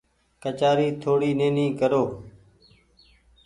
ڪچآري 0.43 0.87
ٿوڙي 1.01 1.31
نيني 1.39 1.67
ڪرو۔ 1.79 2.03